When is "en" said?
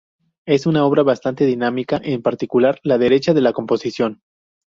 2.03-2.23